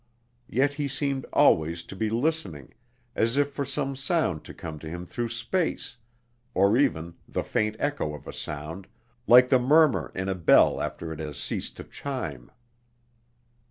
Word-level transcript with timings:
Yet 0.49 0.73
he 0.73 0.87
seemed 0.87 1.27
always 1.31 1.83
to 1.83 1.95
be 1.95 2.09
listening, 2.09 2.73
as 3.15 3.37
if 3.37 3.51
for 3.53 3.63
some 3.63 3.95
sound 3.95 4.43
to 4.45 4.51
come 4.55 4.79
to 4.79 4.89
him 4.89 5.05
through 5.05 5.29
space, 5.29 5.97
or 6.55 6.75
even 6.75 7.13
the 7.27 7.43
faint 7.43 7.75
echo 7.77 8.15
of 8.15 8.25
a 8.25 8.33
sound, 8.33 8.87
like 9.27 9.49
the 9.49 9.59
murmur 9.59 10.11
in 10.15 10.27
a 10.27 10.33
bell 10.33 10.81
after 10.81 11.13
it 11.13 11.19
has 11.19 11.37
ceased 11.37 11.77
to 11.77 11.83
chime. 11.83 12.49